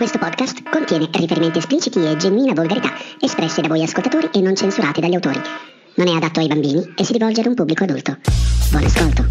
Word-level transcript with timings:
Questo 0.00 0.16
podcast 0.16 0.62
contiene 0.70 1.10
riferimenti 1.12 1.58
espliciti 1.58 2.02
e 2.02 2.16
genuina 2.16 2.54
volgarità 2.54 2.90
espresse 3.20 3.60
da 3.60 3.68
voi 3.68 3.82
ascoltatori 3.82 4.30
e 4.32 4.40
non 4.40 4.56
censurate 4.56 4.98
dagli 4.98 5.12
autori. 5.12 5.38
Non 5.96 6.08
è 6.08 6.12
adatto 6.12 6.40
ai 6.40 6.46
bambini 6.46 6.94
e 6.96 7.04
si 7.04 7.12
rivolge 7.12 7.40
ad 7.40 7.46
un 7.48 7.54
pubblico 7.54 7.84
adulto. 7.84 8.16
Buon 8.70 8.84
ascolto. 8.84 9.26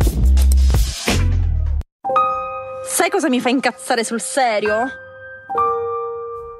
Sai 2.88 3.10
cosa 3.10 3.30
mi 3.30 3.42
fa 3.42 3.50
incazzare 3.50 4.04
sul 4.04 4.22
serio? 4.22 4.86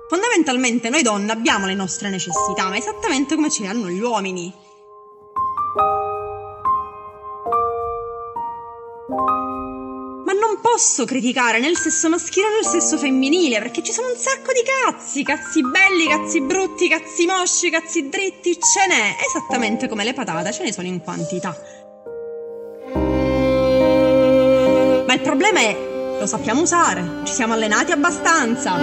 Fondamentalmente 0.10 0.90
noi 0.90 1.04
donne 1.04 1.32
abbiamo 1.32 1.68
le 1.68 1.76
nostre 1.76 2.10
necessità, 2.10 2.68
ma 2.68 2.78
esattamente 2.78 3.36
come 3.36 3.52
ce 3.52 3.62
le 3.62 3.68
hanno 3.68 3.90
gli 3.90 4.02
uomini. 4.02 4.52
Posso 10.80 11.04
criticare 11.04 11.60
né 11.60 11.68
il 11.68 11.78
sesso 11.78 12.08
maschile 12.08 12.48
né 12.52 12.60
il 12.60 12.66
sesso 12.66 12.98
femminile, 12.98 13.60
perché 13.60 13.84
ci 13.84 13.92
sono 13.92 14.08
un 14.08 14.16
sacco 14.16 14.54
di 14.54 14.62
cazzi, 14.64 15.26
cazzi 15.26 15.62
belli, 15.62 16.08
cazzi 16.08 16.40
brutti, 16.40 16.88
cazzi 16.88 17.26
mosci, 17.26 17.70
cazzi 17.70 18.08
dritti, 18.08 18.54
ce 18.54 18.88
n'è, 18.88 19.18
esattamente 19.28 19.90
come 19.90 20.06
le 20.06 20.14
patate, 20.14 20.54
ce 20.54 20.64
ne 20.64 20.72
sono 20.72 20.88
in 20.88 21.02
quantità. 21.02 21.54
Ma 25.06 25.14
il 25.14 25.20
problema 25.22 25.60
è, 25.60 25.78
lo 26.18 26.26
sappiamo 26.26 26.62
usare, 26.62 27.24
ci 27.26 27.34
siamo 27.34 27.52
allenati 27.52 27.92
abbastanza. 27.92 28.78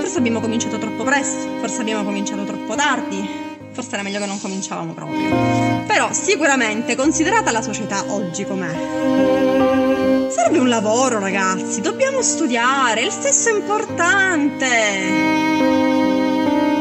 Forse 0.00 0.18
abbiamo 0.18 0.40
cominciato 0.40 0.76
troppo 0.76 1.02
presto, 1.02 1.48
forse 1.60 1.80
abbiamo 1.80 2.04
cominciato 2.04 2.44
troppo 2.44 2.74
tardi, 2.74 3.26
forse 3.72 3.94
era 3.94 4.02
meglio 4.02 4.18
che 4.18 4.26
non 4.26 4.38
cominciavamo 4.38 4.92
proprio. 4.92 5.84
Però 5.86 6.12
sicuramente, 6.12 6.94
considerata 6.94 7.50
la 7.52 7.62
società 7.62 8.04
oggi 8.08 8.44
com'è, 8.44 9.55
serve 10.36 10.58
un 10.58 10.68
lavoro 10.68 11.18
ragazzi, 11.18 11.80
dobbiamo 11.80 12.20
studiare, 12.20 13.00
il 13.00 13.10
stesso 13.10 13.48
è 13.48 13.52
importante. 13.52 14.66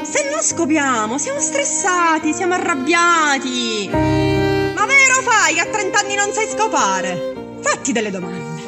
Se 0.04 0.30
non 0.30 0.42
scopiamo, 0.42 1.18
siamo 1.18 1.40
stressati, 1.40 2.34
siamo 2.34 2.56
arrabbiati. 2.56 3.90
Ma 3.92 4.86
vero 4.86 5.22
fai 5.22 5.54
che 5.54 5.62
a 5.62 5.68
30 5.68 6.00
anni 6.00 6.16
non 6.16 6.34
sai 6.34 6.48
scopare? 6.50 7.34
Fatti 7.62 7.94
delle 7.94 8.12
domande. 8.12 8.64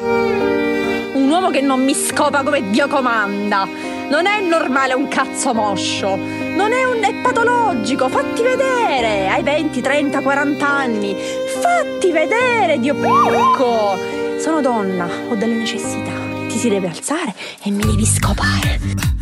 Un 1.12 1.28
uomo 1.28 1.50
che 1.50 1.60
non 1.60 1.84
mi 1.84 1.94
scopa 1.94 2.42
come 2.42 2.70
Dio 2.70 2.88
comanda. 2.88 3.68
Non 4.08 4.24
è 4.24 4.40
normale 4.40 4.94
un 4.94 5.08
cazzo 5.08 5.52
moscio. 5.52 6.16
Non 6.16 6.72
è 6.72 6.84
un. 6.84 7.02
è 7.02 7.12
patologico. 7.20 8.08
Fatti 8.08 8.40
vedere. 8.42 9.28
Hai 9.28 9.42
20, 9.42 9.82
30, 9.82 10.20
40 10.22 10.66
anni. 10.66 11.14
Fatti 11.60 12.10
vedere, 12.10 12.78
Dio 12.78 12.94
porco. 12.94 14.17
Sono 14.38 14.60
donna, 14.60 15.08
ho 15.28 15.34
delle 15.34 15.54
necessità. 15.54 16.12
Ti 16.46 16.56
si 16.56 16.68
deve 16.68 16.86
alzare 16.86 17.34
e 17.62 17.70
mi 17.70 17.84
devi 17.84 18.06
scopare. 18.06 19.17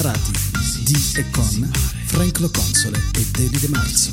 Impreparati 0.00 0.32
di 0.84 1.12
e 1.16 1.30
con 1.30 1.70
Frank 2.06 2.38
Lo 2.38 2.48
Console 2.48 3.10
e 3.12 3.26
Davide 3.32 3.68
Marzo. 3.68 4.10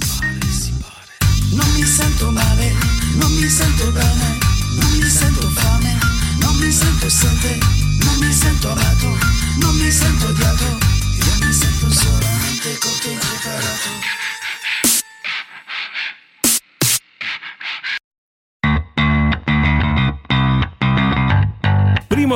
Non 1.52 1.72
mi 1.76 1.86
sento 1.86 2.30
male, 2.30 2.74
non 3.14 3.32
mi 3.32 3.48
sento 3.48 3.90
bene, 3.92 4.38
non 4.82 4.92
mi 4.98 5.10
sento 5.10 5.50
fame, 5.50 5.98
non 6.40 6.58
mi 6.58 6.70
sento 6.74 7.10
sete, 7.10 7.58
non 8.04 8.18
mi 8.18 8.34
sento 8.34 8.70
amato, 8.70 9.18
non 9.60 9.78
mi 9.78 9.90
sento 9.90 10.28
odiato, 10.28 10.66
io 10.66 11.46
mi 11.46 11.54
sento 11.54 11.90
solamente 11.90 12.78
cotto 12.80 13.10
impreparato. 13.10 13.88
Primo 13.90 14.17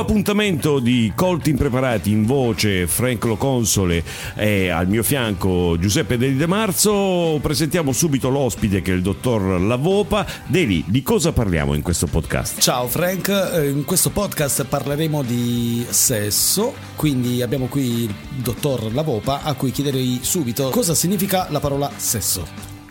appuntamento 0.02 0.80
di 0.80 1.12
Colti 1.14 1.50
Impreparati 1.50 2.10
in 2.10 2.26
voce 2.26 2.88
Frank 2.88 3.24
Lo 3.24 3.36
Console 3.36 4.02
e 4.34 4.68
al 4.68 4.88
mio 4.88 5.04
fianco 5.04 5.76
Giuseppe 5.78 6.18
Deli 6.18 6.34
De 6.34 6.48
Marzo. 6.48 7.38
Presentiamo 7.40 7.92
subito 7.92 8.28
l'ospite 8.28 8.82
che 8.82 8.92
è 8.92 8.94
il 8.96 9.02
dottor 9.02 9.60
Lavopa. 9.60 10.26
Deli, 10.46 10.82
di 10.88 11.02
cosa 11.02 11.32
parliamo 11.32 11.74
in 11.74 11.82
questo 11.82 12.08
podcast? 12.08 12.60
Ciao 12.60 12.88
Frank, 12.88 13.28
Eh, 13.28 13.68
in 13.68 13.84
questo 13.84 14.10
podcast 14.10 14.64
parleremo 14.64 15.22
di 15.22 15.86
sesso, 15.88 16.74
quindi 16.96 17.40
abbiamo 17.40 17.66
qui 17.66 18.02
il 18.02 18.14
dottor 18.42 18.92
Lavopa 18.92 19.42
a 19.42 19.54
cui 19.54 19.70
chiederei 19.70 20.18
subito 20.22 20.68
cosa 20.70 20.94
significa 20.94 21.46
la 21.50 21.60
parola 21.60 21.90
sesso. 21.94 22.44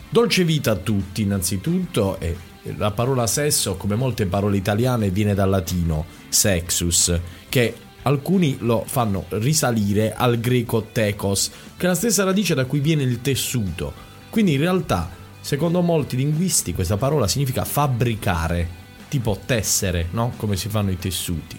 Dolce 0.10 0.46
vita 0.46 0.72
a 0.72 0.76
tutti 0.76 1.24
innanzitutto 1.24 2.20
e 2.20 2.50
la 2.78 2.92
parola 2.92 3.26
sesso 3.28 3.76
come 3.76 3.96
molte 3.96 4.26
parole 4.26 4.58
italiane 4.58 5.10
viene 5.10 5.34
dal 5.34 5.50
latino 5.50 6.06
sexus 6.30 7.20
che 7.50 7.76
alcuni 8.04 8.58
lo 8.60 8.84
fanno 8.86 9.26
risalire 9.30 10.14
al 10.14 10.40
greco 10.40 10.88
tekos 10.92 11.52
che 11.78 11.86
è 11.86 11.90
la 11.90 11.96
stessa 11.96 12.24
radice 12.24 12.54
da 12.54 12.66
cui 12.66 12.80
viene 12.80 13.04
il 13.04 13.22
tessuto. 13.22 13.94
Quindi 14.30 14.54
in 14.54 14.60
realtà 14.60 15.10
secondo 15.40 15.82
molti 15.82 16.16
linguisti 16.16 16.74
questa 16.74 16.98
parola 16.98 17.28
significa 17.28 17.66
fabbricare 17.66 18.80
tipo 19.08 19.40
tessere 19.46 20.08
no? 20.12 20.34
come 20.38 20.56
si 20.56 20.70
fanno 20.70 20.92
i 20.92 20.98
tessuti. 20.98 21.58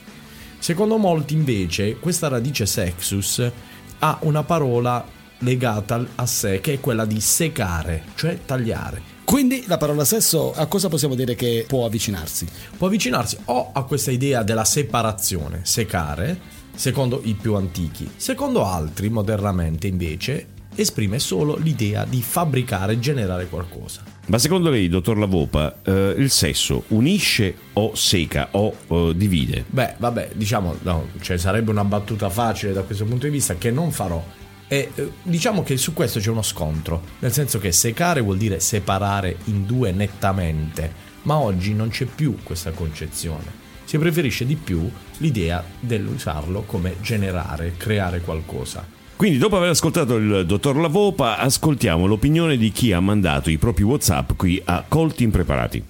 Secondo 0.59 0.97
molti 0.97 1.35
invece 1.35 1.97
questa 1.97 2.29
radice 2.29 2.67
sexus 2.67 3.51
ha 3.99 4.19
una 4.23 4.45
parola 4.45 5.05
legata 5.39 6.05
a 6.15 6.27
sé 6.27 6.61
che 6.61 6.75
è 6.75 6.81
quella 6.81 7.05
di 7.05 7.21
secare 7.21 8.05
cioè 8.15 8.39
tagliare 8.45 9.11
Quindi 9.25 9.65
la 9.67 9.77
parola 9.77 10.05
sesso 10.05 10.53
a 10.53 10.67
cosa 10.67 10.89
possiamo 10.89 11.15
dire 11.15 11.35
che 11.35 11.65
può 11.67 11.87
avvicinarsi? 11.87 12.47
può 12.77 12.89
avvicinarsi 12.89 13.39
o 13.47 13.71
a 13.73 13.85
questa 13.85 14.11
idea 14.11 14.43
della 14.43 14.65
separazione, 14.65 15.61
secare, 15.63 16.39
secondo 16.75 17.21
i 17.25 17.35
più 17.35 17.55
antichi, 17.55 18.11
secondo 18.17 18.65
altri 18.65 19.09
modernamente 19.09 19.87
invece 19.87 20.49
esprime 20.75 21.19
solo 21.19 21.57
l'idea 21.57 22.05
di 22.05 22.23
fabbricare 22.23 22.95
e 22.95 22.99
generare 22.99 23.47
qualcosa. 23.47 24.03
Ma 24.27 24.39
secondo 24.39 24.71
lei, 24.71 24.89
dottor 24.89 25.19
Lavopa, 25.19 25.79
eh, 25.83 26.15
il 26.17 26.31
sesso 26.31 26.85
unisce 26.89 27.55
o 27.75 27.95
seca 27.95 28.49
o 28.53 28.75
eh, 28.87 29.13
divide? 29.17 29.65
Beh, 29.69 29.95
vabbè, 29.99 30.31
diciamo, 30.35 30.77
no, 30.83 31.09
cioè 31.21 31.37
sarebbe 31.37 31.71
una 31.71 31.85
battuta 31.85 32.31
facile 32.31 32.73
da 32.73 32.83
questo 32.83 33.05
punto 33.05 33.27
di 33.27 33.33
vista 33.33 33.57
che 33.57 33.71
non 33.71 33.91
farò. 33.91 34.25
E 34.73 34.89
eh, 34.95 35.13
diciamo 35.23 35.63
che 35.63 35.77
su 35.77 35.93
questo 35.93 36.19
c'è 36.19 36.31
uno 36.31 36.41
scontro, 36.41 37.03
nel 37.19 37.31
senso 37.31 37.59
che 37.59 37.73
secare 37.73 38.23
vuol 38.23 38.39
dire 38.39 38.59
separare 38.59 39.37
in 39.45 39.67
due 39.67 39.93
nettamente, 39.93 40.91
ma 41.25 41.37
oggi 41.37 41.75
non 41.75 41.91
c'è 41.91 42.07
più 42.07 42.39
questa 42.43 42.71
concezione. 42.71 43.61
Si 43.85 43.99
preferisce 43.99 44.47
di 44.47 44.57
più 44.57 44.91
l'idea 45.19 45.63
dell'usarlo 45.79 46.63
come 46.63 46.97
generare, 47.03 47.75
creare 47.77 48.23
qualcosa. 48.23 48.83
Quindi, 49.15 49.37
dopo 49.37 49.59
aver 49.59 49.69
ascoltato 49.69 50.17
il 50.17 50.47
dottor 50.47 50.79
Lavopa, 50.79 51.37
ascoltiamo 51.37 52.07
l'opinione 52.07 52.57
di 52.57 52.73
chi 52.73 52.93
ha 52.93 53.01
mandato 53.01 53.51
i 53.51 53.59
propri 53.59 53.83
WhatsApp 53.83 54.31
qui 54.37 54.59
a 54.65 54.83
Colti 54.89 55.23
Impreparati. 55.23 55.85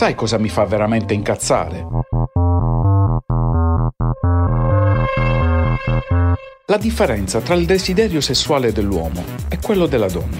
Sai 0.00 0.14
cosa 0.14 0.38
mi 0.38 0.48
fa 0.48 0.64
veramente 0.64 1.12
incazzare? 1.12 1.86
La 6.64 6.78
differenza 6.78 7.40
tra 7.40 7.54
il 7.54 7.66
desiderio 7.66 8.22
sessuale 8.22 8.72
dell'uomo 8.72 9.22
e 9.50 9.58
quello 9.60 9.84
della 9.84 10.08
donna. 10.08 10.38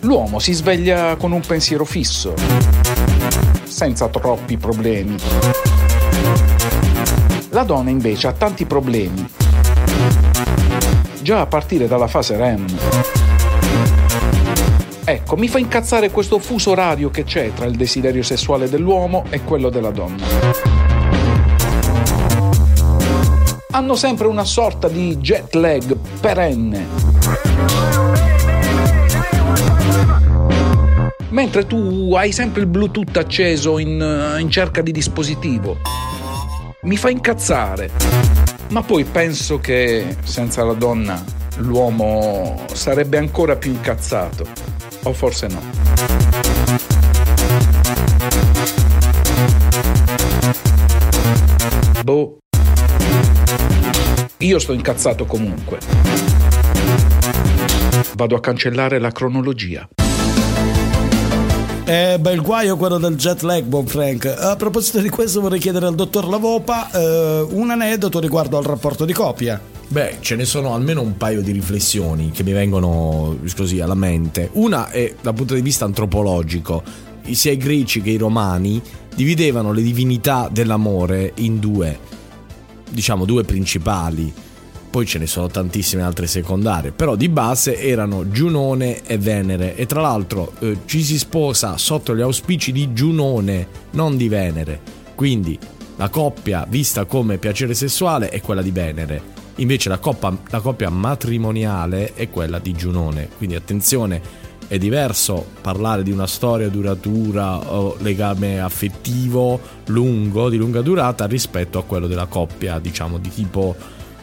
L'uomo 0.00 0.40
si 0.40 0.52
sveglia 0.52 1.16
con 1.16 1.32
un 1.32 1.40
pensiero 1.40 1.86
fisso, 1.86 2.34
senza 3.64 4.08
troppi 4.08 4.58
problemi. 4.58 5.16
La 7.48 7.64
donna 7.64 7.88
invece 7.88 8.26
ha 8.26 8.32
tanti 8.32 8.66
problemi, 8.66 9.26
già 11.22 11.40
a 11.40 11.46
partire 11.46 11.88
dalla 11.88 12.08
fase 12.08 12.36
REM. 12.36 12.66
Ecco, 15.12 15.36
mi 15.36 15.46
fa 15.46 15.58
incazzare 15.58 16.10
questo 16.10 16.38
fuso 16.38 16.70
orario 16.70 17.10
che 17.10 17.24
c'è 17.24 17.52
tra 17.52 17.66
il 17.66 17.76
desiderio 17.76 18.22
sessuale 18.22 18.70
dell'uomo 18.70 19.24
e 19.28 19.44
quello 19.44 19.68
della 19.68 19.90
donna. 19.90 20.80
hanno 23.74 23.94
sempre 23.94 24.26
una 24.26 24.44
sorta 24.44 24.88
di 24.88 25.16
jet 25.18 25.54
lag 25.54 25.96
perenne. 26.20 26.86
Mentre 31.28 31.66
tu 31.66 32.14
hai 32.14 32.32
sempre 32.32 32.62
il 32.62 32.66
Bluetooth 32.66 33.16
acceso 33.16 33.78
in, 33.78 34.36
in 34.38 34.50
cerca 34.50 34.80
di 34.80 34.92
dispositivo. 34.92 35.76
Mi 36.82 36.96
fa 36.96 37.10
incazzare. 37.10 37.90
Ma 38.70 38.82
poi 38.82 39.04
penso 39.04 39.58
che 39.58 40.16
senza 40.22 40.64
la 40.64 40.74
donna 40.74 41.41
l'uomo 41.56 42.64
sarebbe 42.72 43.18
ancora 43.18 43.56
più 43.56 43.72
incazzato. 43.72 44.46
O 45.04 45.12
forse 45.12 45.46
no. 45.48 45.60
Boh. 52.02 52.38
Io 54.38 54.58
sto 54.58 54.72
incazzato 54.72 55.24
comunque. 55.24 55.78
Vado 58.16 58.36
a 58.36 58.40
cancellare 58.40 58.98
la 58.98 59.10
cronologia. 59.12 59.88
Eh, 61.84 62.16
bel 62.18 62.40
guaio 62.40 62.76
quello 62.76 62.98
del 62.98 63.16
jet 63.16 63.42
lag, 63.42 63.64
buon 63.64 63.86
Frank. 63.86 64.26
A 64.26 64.56
proposito 64.56 65.00
di 65.00 65.08
questo 65.08 65.40
vorrei 65.40 65.58
chiedere 65.58 65.86
al 65.86 65.94
dottor 65.94 66.28
Lavopa 66.28 66.90
eh, 66.90 67.46
un 67.50 67.70
aneddoto 67.70 68.18
riguardo 68.18 68.56
al 68.56 68.64
rapporto 68.64 69.04
di 69.04 69.12
coppia. 69.12 69.71
Beh, 69.92 70.16
ce 70.20 70.36
ne 70.36 70.46
sono 70.46 70.72
almeno 70.72 71.02
un 71.02 71.18
paio 71.18 71.42
di 71.42 71.52
riflessioni 71.52 72.30
che 72.30 72.42
mi 72.42 72.52
vengono 72.52 73.36
così 73.54 73.78
alla 73.80 73.94
mente. 73.94 74.48
Una 74.52 74.88
è 74.88 75.14
dal 75.20 75.34
punto 75.34 75.52
di 75.52 75.60
vista 75.60 75.84
antropologico. 75.84 76.82
Sia 77.32 77.52
i 77.52 77.58
greci 77.58 78.00
che 78.00 78.08
i 78.08 78.16
romani 78.16 78.80
dividevano 79.14 79.70
le 79.70 79.82
divinità 79.82 80.48
dell'amore 80.50 81.34
in 81.36 81.58
due, 81.58 81.98
diciamo 82.88 83.26
due 83.26 83.44
principali. 83.44 84.32
Poi 84.88 85.04
ce 85.04 85.18
ne 85.18 85.26
sono 85.26 85.48
tantissime 85.48 86.00
altre 86.00 86.26
secondarie, 86.26 86.92
però 86.92 87.14
di 87.14 87.28
base 87.28 87.78
erano 87.78 88.30
Giunone 88.30 89.02
e 89.04 89.18
Venere 89.18 89.76
e 89.76 89.84
tra 89.84 90.00
l'altro 90.00 90.54
eh, 90.60 90.78
ci 90.86 91.02
si 91.02 91.18
sposa 91.18 91.76
sotto 91.76 92.16
gli 92.16 92.22
auspici 92.22 92.72
di 92.72 92.94
Giunone, 92.94 93.66
non 93.90 94.16
di 94.16 94.28
Venere. 94.28 94.80
Quindi 95.14 95.58
la 95.96 96.08
coppia 96.08 96.64
vista 96.66 97.04
come 97.04 97.36
piacere 97.36 97.74
sessuale 97.74 98.30
è 98.30 98.40
quella 98.40 98.62
di 98.62 98.70
Venere. 98.70 99.41
Invece 99.56 99.88
la, 99.88 99.98
coppa- 99.98 100.36
la 100.48 100.60
coppia 100.60 100.88
matrimoniale 100.90 102.14
è 102.14 102.30
quella 102.30 102.58
di 102.58 102.72
Giunone. 102.72 103.28
Quindi 103.36 103.54
attenzione, 103.54 104.20
è 104.66 104.78
diverso 104.78 105.44
parlare 105.60 106.02
di 106.02 106.10
una 106.10 106.26
storia 106.26 106.68
duratura 106.68 107.58
o 107.72 107.96
legame 107.98 108.60
affettivo 108.60 109.60
lungo, 109.86 110.48
di 110.48 110.56
lunga 110.56 110.80
durata, 110.80 111.26
rispetto 111.26 111.78
a 111.78 111.84
quello 111.84 112.06
della 112.06 112.26
coppia, 112.26 112.78
diciamo, 112.78 113.18
di 113.18 113.28
tipo 113.28 113.76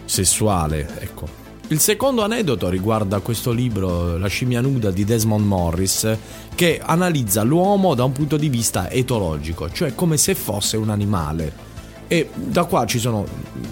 sessuale. 0.05 0.89
Ecco. 0.99 1.39
Il 1.67 1.79
secondo 1.79 2.23
aneddoto 2.23 2.67
riguarda 2.67 3.19
questo 3.19 3.51
libro, 3.51 4.17
La 4.17 4.27
scimmia 4.27 4.59
nuda 4.59 4.89
di 4.89 5.05
Desmond 5.05 5.45
Morris, 5.45 6.17
che 6.55 6.81
analizza 6.83 7.43
l'uomo 7.43 7.93
da 7.93 8.03
un 8.05 8.11
punto 8.11 8.35
di 8.35 8.49
vista 8.49 8.89
etologico, 8.89 9.69
cioè 9.69 9.93
come 9.93 10.17
se 10.17 10.33
fosse 10.33 10.77
un 10.77 10.89
animale. 10.89 11.68
E 12.11 12.27
da 12.33 12.63
qua 12.63 12.87
ci 12.87 12.97
sono, 12.97 13.23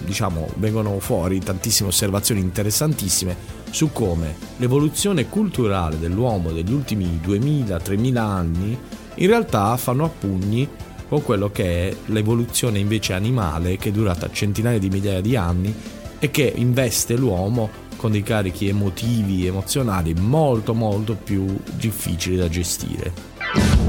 diciamo, 0.06 0.48
vengono 0.58 1.00
fuori 1.00 1.40
tantissime 1.40 1.90
osservazioni 1.90 2.40
interessantissime 2.40 3.36
su 3.72 3.92
come 3.92 4.36
l'evoluzione 4.58 5.28
culturale 5.28 5.98
dell'uomo 5.98 6.52
degli 6.52 6.72
ultimi 6.72 7.20
2000-3000 7.26 8.18
anni 8.18 8.80
in 9.16 9.28
realtà 9.28 9.76
fanno 9.78 10.06
a 10.06 10.10
pugni 10.10 10.70
con 11.08 11.24
quello 11.24 11.50
che 11.50 11.90
è 11.90 11.96
l'evoluzione 12.06 12.78
invece 12.78 13.14
animale 13.14 13.78
che 13.78 13.90
è 13.90 13.92
durata 13.92 14.30
centinaia 14.32 14.78
di 14.78 14.90
migliaia 14.90 15.22
di 15.22 15.36
anni 15.36 15.74
e 16.20 16.30
che 16.30 16.54
investe 16.56 17.16
l'uomo 17.16 17.86
con 17.96 18.12
dei 18.12 18.22
carichi 18.22 18.68
emotivi, 18.68 19.48
emozionali 19.48 20.14
molto 20.14 20.76
molto 20.76 21.16
più 21.16 21.58
difficili 21.76 22.36
da 22.36 22.48
gestire. 22.48 23.87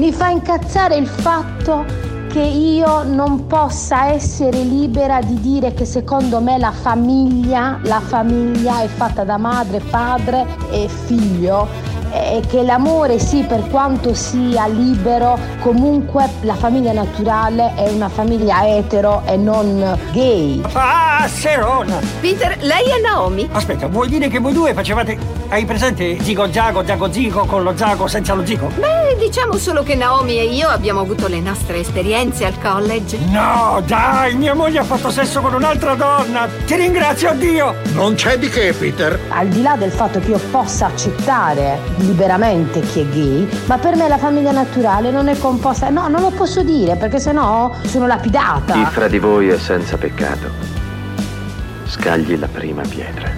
Mi 0.00 0.12
fa 0.12 0.30
incazzare 0.30 0.96
il 0.96 1.06
fatto 1.06 1.84
che 2.32 2.40
io 2.40 3.02
non 3.02 3.46
possa 3.46 4.06
essere 4.06 4.62
libera 4.62 5.20
di 5.20 5.38
dire 5.42 5.74
che 5.74 5.84
secondo 5.84 6.40
me 6.40 6.56
la 6.56 6.72
famiglia, 6.72 7.78
la 7.82 8.00
famiglia 8.00 8.80
è 8.80 8.86
fatta 8.86 9.24
da 9.24 9.36
madre, 9.36 9.78
padre 9.80 10.46
e 10.70 10.88
figlio 10.88 11.68
e 12.14 12.40
che 12.48 12.62
l'amore 12.62 13.18
sì 13.18 13.42
per 13.42 13.68
quanto 13.68 14.14
sia 14.14 14.66
libero 14.68 15.38
comunque 15.60 16.26
la 16.40 16.54
famiglia 16.54 16.92
naturale 16.92 17.74
è 17.74 17.90
una 17.90 18.08
famiglia 18.08 18.66
etero 18.66 19.22
e 19.26 19.36
non 19.36 19.98
gay 20.12 20.62
Ah, 20.72 21.28
Serona! 21.28 22.00
Peter, 22.20 22.56
lei 22.62 22.84
è 22.86 23.00
Naomi? 23.02 23.46
Aspetta, 23.52 23.86
vuol 23.86 24.08
dire 24.08 24.28
che 24.28 24.38
voi 24.38 24.54
due 24.54 24.72
facevate... 24.72 25.39
Hai 25.52 25.64
presente 25.64 26.16
Zigo 26.22 26.50
Zago, 26.52 26.84
Zago 26.86 27.12
Zigo 27.12 27.44
con 27.44 27.64
lo 27.64 27.76
Zago 27.76 28.06
senza 28.06 28.34
lo 28.34 28.46
Zigo? 28.46 28.68
Beh, 28.78 29.16
diciamo 29.18 29.56
solo 29.56 29.82
che 29.82 29.96
Naomi 29.96 30.38
e 30.38 30.44
io 30.44 30.68
abbiamo 30.68 31.00
avuto 31.00 31.26
le 31.26 31.40
nostre 31.40 31.80
esperienze 31.80 32.44
al 32.44 32.56
college. 32.60 33.18
No, 33.30 33.82
dai, 33.84 34.36
mia 34.36 34.54
moglie 34.54 34.78
ha 34.78 34.84
fatto 34.84 35.10
sesso 35.10 35.40
con 35.40 35.52
un'altra 35.54 35.94
donna! 35.96 36.48
Ti 36.64 36.76
ringrazio, 36.76 37.34
Dio! 37.34 37.74
Non 37.94 38.14
c'è 38.14 38.38
di 38.38 38.48
che, 38.48 38.72
Peter. 38.78 39.18
al 39.30 39.48
di 39.48 39.60
là 39.60 39.74
del 39.74 39.90
fatto 39.90 40.20
che 40.20 40.30
io 40.30 40.40
possa 40.52 40.86
accettare 40.86 41.78
liberamente 41.96 42.78
chi 42.80 43.00
è 43.00 43.06
gay 43.06 43.48
ma 43.66 43.76
per 43.76 43.96
me 43.96 44.06
la 44.06 44.18
famiglia 44.18 44.52
naturale 44.52 45.10
non 45.10 45.26
è 45.28 45.36
composta 45.36 45.88
no 45.88 46.06
non 46.08 46.20
lo 46.20 46.30
posso 46.30 46.62
dire 46.62 46.94
perché 46.96 47.18
sennò 47.18 47.72
sono 47.86 48.06
lapidata 48.06 48.72
Chi 48.74 48.84
fra 48.86 49.08
di 49.08 49.18
voi 49.18 49.48
è 49.48 49.58
senza 49.58 49.96
peccato? 49.96 50.48
Scagli 51.86 52.38
la 52.38 52.46
prima 52.46 52.82
pietra. 52.82 53.28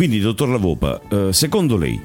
Quindi, 0.00 0.18
dottor 0.20 0.48
Lavopa, 0.48 0.98
eh, 1.10 1.30
secondo 1.30 1.76
lei 1.76 2.00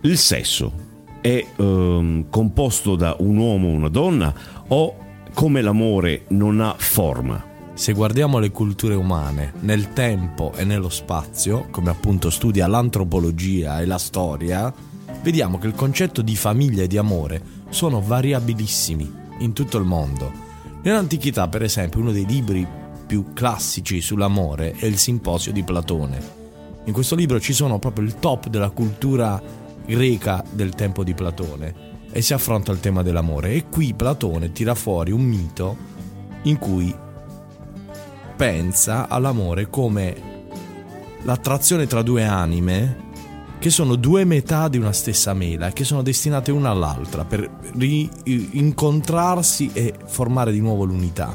il 0.00 0.16
sesso 0.16 0.72
è 1.20 1.46
ehm, 1.54 2.30
composto 2.30 2.96
da 2.96 3.16
un 3.18 3.36
uomo 3.36 3.68
o 3.68 3.72
una 3.72 3.90
donna 3.90 4.34
o 4.68 4.96
come 5.34 5.60
l'amore 5.60 6.24
non 6.28 6.62
ha 6.62 6.74
forma? 6.78 7.44
Se 7.74 7.92
guardiamo 7.92 8.38
le 8.38 8.50
culture 8.50 8.94
umane 8.94 9.52
nel 9.60 9.92
tempo 9.92 10.54
e 10.56 10.64
nello 10.64 10.88
spazio, 10.88 11.66
come 11.70 11.90
appunto 11.90 12.30
studia 12.30 12.66
l'antropologia 12.66 13.82
e 13.82 13.84
la 13.84 13.98
storia, 13.98 14.72
vediamo 15.20 15.58
che 15.58 15.66
il 15.66 15.74
concetto 15.74 16.22
di 16.22 16.36
famiglia 16.36 16.84
e 16.84 16.88
di 16.88 16.96
amore 16.96 17.42
sono 17.68 18.00
variabilissimi 18.00 19.12
in 19.40 19.52
tutto 19.52 19.76
il 19.76 19.84
mondo. 19.84 20.32
Nell'antichità, 20.82 21.46
per 21.48 21.62
esempio, 21.62 22.00
uno 22.00 22.10
dei 22.10 22.24
libri 22.24 22.66
più 23.06 23.34
classici 23.34 24.00
sull'amore 24.00 24.72
è 24.78 24.86
il 24.86 24.96
Simposio 24.96 25.52
di 25.52 25.62
Platone. 25.62 26.43
In 26.86 26.92
questo 26.92 27.14
libro 27.14 27.40
ci 27.40 27.54
sono 27.54 27.78
proprio 27.78 28.04
il 28.04 28.16
top 28.16 28.48
della 28.48 28.68
cultura 28.68 29.40
greca 29.86 30.44
del 30.50 30.74
tempo 30.74 31.02
di 31.02 31.14
Platone 31.14 31.92
e 32.10 32.20
si 32.20 32.34
affronta 32.34 32.72
il 32.72 32.80
tema 32.80 33.02
dell'amore. 33.02 33.52
E 33.52 33.68
qui 33.70 33.94
Platone 33.94 34.52
tira 34.52 34.74
fuori 34.74 35.10
un 35.10 35.22
mito 35.22 35.76
in 36.42 36.58
cui 36.58 36.94
pensa 38.36 39.08
all'amore 39.08 39.70
come 39.70 40.32
l'attrazione 41.22 41.86
tra 41.86 42.02
due 42.02 42.24
anime 42.24 43.02
che 43.58 43.70
sono 43.70 43.94
due 43.96 44.24
metà 44.24 44.68
di 44.68 44.76
una 44.76 44.92
stessa 44.92 45.32
mela 45.32 45.68
e 45.68 45.72
che 45.72 45.84
sono 45.84 46.02
destinate 46.02 46.50
una 46.50 46.68
all'altra 46.68 47.24
per 47.24 47.48
ri- 47.76 48.10
incontrarsi 48.24 49.70
e 49.72 49.94
formare 50.04 50.52
di 50.52 50.60
nuovo 50.60 50.84
l'unità. 50.84 51.34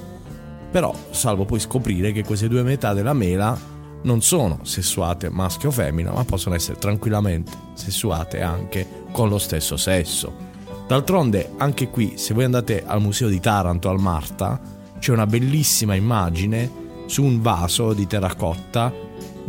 Però, 0.70 0.94
salvo 1.10 1.46
poi 1.46 1.60
scoprire 1.60 2.12
che 2.12 2.24
queste 2.24 2.48
due 2.48 2.62
metà 2.62 2.94
della 2.94 3.13
mela 3.13 3.78
non 4.03 4.22
sono 4.22 4.60
sessuate 4.63 5.29
maschio 5.29 5.70
o 5.70 5.72
femmina, 5.72 6.12
ma 6.12 6.24
possono 6.24 6.56
essere 6.56 6.77
tranquillamente 6.77 7.51
sessuate 7.74 8.41
anche 8.41 8.88
con 9.12 9.29
lo 9.29 9.38
stesso 9.38 9.77
sesso. 9.77 10.48
D'altronde, 10.88 11.51
anche 11.58 11.89
qui, 11.89 12.18
se 12.18 12.34
voi 12.34 12.46
andate 12.46 12.84
al 12.86 13.01
museo 13.01 13.27
di 13.27 13.39
Taranto 13.39 13.89
al 13.89 14.00
Marta, 14.00 14.60
c'è 14.98 15.12
una 15.12 15.27
bellissima 15.27 15.96
immagine 15.96 16.88
su 17.06 17.24
un 17.24 17.41
vaso 17.41 17.94
di 17.94 18.08
terracotta 18.08 18.91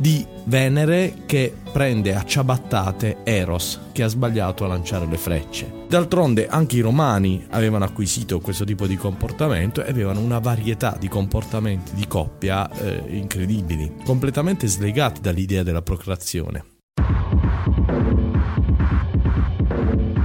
di 0.00 0.26
Venere 0.44 1.12
che 1.26 1.54
prende 1.70 2.14
a 2.14 2.24
ciabattate 2.24 3.18
Eros 3.22 3.78
che 3.92 4.02
ha 4.02 4.08
sbagliato 4.08 4.64
a 4.64 4.68
lanciare 4.68 5.04
le 5.04 5.18
frecce. 5.18 5.70
D'altronde 5.88 6.48
anche 6.48 6.76
i 6.76 6.80
romani 6.80 7.44
avevano 7.50 7.84
acquisito 7.84 8.40
questo 8.40 8.64
tipo 8.64 8.86
di 8.86 8.96
comportamento 8.96 9.84
e 9.84 9.90
avevano 9.90 10.20
una 10.20 10.38
varietà 10.38 10.96
di 10.98 11.06
comportamenti 11.06 11.94
di 11.94 12.06
coppia 12.06 12.68
eh, 12.70 13.02
incredibili, 13.08 13.96
completamente 14.02 14.66
slegati 14.66 15.20
dall'idea 15.20 15.62
della 15.62 15.82
procreazione. 15.82 16.64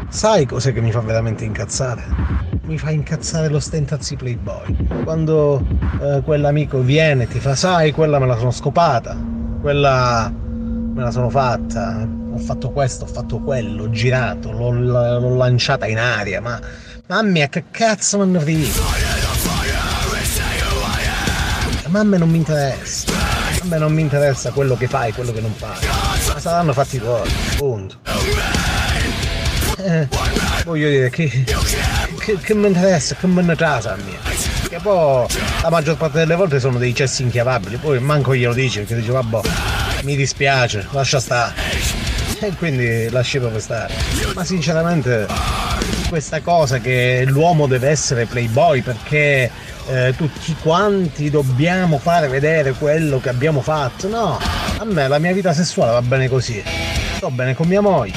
Sai 0.07 0.45
cos'è 0.45 0.71
che 0.71 0.79
mi 0.79 0.91
fa 0.93 1.01
veramente 1.01 1.43
incazzare? 1.43 2.03
Mi 2.61 2.77
fa 2.77 2.91
incazzare 2.91 3.49
l'ostentazzi 3.49 4.15
playboy. 4.15 5.03
Quando 5.03 5.61
eh, 6.01 6.21
quell'amico 6.23 6.79
viene 6.79 7.23
e 7.23 7.27
ti 7.27 7.39
fa, 7.39 7.55
sai, 7.55 7.91
quella 7.91 8.17
me 8.19 8.25
la 8.25 8.37
sono 8.37 8.51
scopata, 8.51 9.33
quella 9.65 10.31
me 10.31 11.01
la 11.01 11.09
sono 11.09 11.27
fatta. 11.31 12.07
ho 12.31 12.37
fatto 12.37 12.69
questo, 12.69 13.05
ho 13.05 13.07
fatto 13.07 13.39
quello, 13.39 13.85
ho 13.85 13.89
girato, 13.89 14.51
l'ho, 14.51 14.69
l'ho 14.69 15.35
lanciata 15.35 15.87
in 15.87 15.97
aria, 15.97 16.39
ma 16.39 16.59
mamma 17.07 17.27
mia, 17.27 17.47
che 17.47 17.63
cazzo 17.71 18.17
mi 18.17 18.23
hanno 18.25 18.39
finito? 18.41 18.79
Ma 21.87 21.99
a 21.99 22.03
me 22.03 22.17
non 22.19 22.29
mi 22.29 22.37
interessa, 22.37 23.11
a 23.11 23.65
me 23.65 23.77
non 23.79 23.91
mi 23.91 24.01
interessa 24.01 24.51
quello 24.51 24.75
che 24.75 24.87
fai, 24.87 25.11
quello 25.13 25.31
che 25.31 25.41
non 25.41 25.53
fai, 25.53 25.79
ma 26.31 26.39
saranno 26.39 26.71
fatti 26.71 26.99
tuoi, 26.99 27.27
punto. 27.57 27.97
Eh, 29.77 30.07
voglio 30.63 30.89
dire 30.89 31.09
che, 31.09 31.43
che, 32.19 32.37
che 32.37 32.53
mi 32.53 32.67
interessa, 32.67 33.15
che 33.15 33.25
ne 33.25 33.55
trasa 33.55 33.93
a 33.93 33.95
me. 33.95 34.54
Poi 34.85 35.25
la 35.63 35.71
maggior 35.71 35.97
parte 35.97 36.19
delle 36.19 36.35
volte 36.35 36.59
sono 36.59 36.77
dei 36.77 36.93
cessi 36.93 37.23
inchiavabili, 37.23 37.77
poi 37.77 37.99
manco 37.99 38.35
glielo 38.35 38.53
dice 38.53 38.81
perché 38.81 38.97
dice 38.97 39.11
vabbè 39.13 39.39
mi 40.03 40.15
dispiace, 40.15 40.85
lascia 40.91 41.19
stare. 41.19 41.55
E 42.39 42.51
quindi 42.55 43.09
lasci 43.09 43.39
proprio 43.39 43.59
stare. 43.59 43.95
Ma 44.35 44.45
sinceramente 44.45 45.25
questa 46.07 46.39
cosa 46.41 46.77
che 46.77 47.23
l'uomo 47.25 47.65
deve 47.65 47.89
essere 47.89 48.27
playboy 48.27 48.81
perché 48.81 49.49
eh, 49.87 50.13
tutti 50.15 50.55
quanti 50.61 51.31
dobbiamo 51.31 51.97
fare 51.97 52.27
vedere 52.27 52.73
quello 52.73 53.19
che 53.19 53.29
abbiamo 53.29 53.61
fatto, 53.61 54.07
no, 54.07 54.37
a 54.77 54.85
me 54.85 55.07
la 55.07 55.17
mia 55.17 55.33
vita 55.33 55.51
sessuale 55.51 55.93
va 55.93 56.03
bene 56.03 56.29
così. 56.29 56.61
Sto 57.15 57.31
bene 57.31 57.55
con 57.55 57.67
mia 57.67 57.81
moglie, 57.81 58.13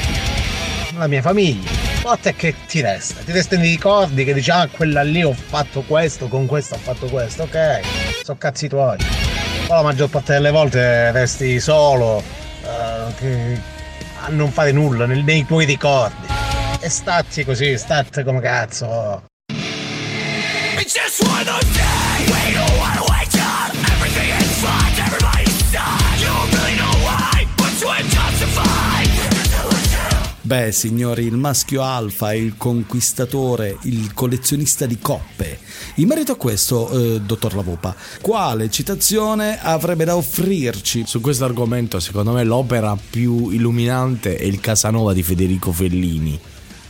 la 0.99 1.07
mia 1.07 1.23
famiglia. 1.23 1.78
A 2.11 2.17
te 2.17 2.35
che 2.35 2.55
ti 2.67 2.81
resta? 2.81 3.21
Ti 3.23 3.33
restano 3.33 3.65
i 3.65 3.69
ricordi 3.69 4.25
che 4.25 4.33
dici, 4.33 4.51
ah, 4.51 4.67
quella 4.67 5.03
lì 5.03 5.23
ho 5.23 5.35
fatto 5.35 5.83
questo, 5.83 6.27
con 6.29 6.47
questo 6.47 6.77
ho 6.77 6.79
fatto 6.79 7.07
questo, 7.07 7.43
ok, 7.43 7.81
so 8.25 8.35
cazzi 8.37 8.67
tuoi. 8.67 8.97
Poi 8.97 9.77
la 9.77 9.83
maggior 9.83 10.09
parte 10.09 10.33
delle 10.33 10.51
volte 10.51 11.13
resti 11.13 11.61
solo, 11.61 12.23
eh, 12.63 13.61
a 14.21 14.29
non 14.29 14.51
fare 14.51 14.73
nulla 14.73 15.05
nel- 15.05 15.23
nei 15.23 15.45
tuoi 15.45 15.67
ricordi. 15.67 16.29
E 16.81 16.89
statti 16.89 17.45
così, 17.45 17.77
statti 17.77 18.23
come 18.23 18.41
cazzo. 18.41 19.25
It's 20.79 20.95
just 20.95 21.23
one. 21.25 21.88
Beh, 30.49 30.73
signori, 30.73 31.25
il 31.27 31.37
maschio 31.37 31.83
alfa, 31.83 32.33
il 32.33 32.57
conquistatore, 32.57 33.77
il 33.83 34.15
collezionista 34.15 34.87
di 34.87 34.99
coppe. 34.99 35.59
In 35.97 36.09
merito 36.09 36.33
a 36.33 36.37
questo, 36.37 36.89
eh, 37.17 37.21
dottor 37.21 37.55
Lavopa, 37.55 37.95
quale 38.23 38.71
citazione 38.71 39.61
avrebbe 39.61 40.07
da 40.07 40.17
offrirci? 40.17 41.05
Su 41.07 41.21
questo 41.21 41.45
argomento, 41.45 42.01
secondo 42.01 42.33
me, 42.33 42.45
l'opera 42.45 42.97
più 42.97 43.51
illuminante 43.51 44.39
è 44.39 44.45
il 44.45 44.59
Casanova 44.59 45.13
di 45.13 45.23
Federico 45.23 45.71
Fellini, 45.71 46.41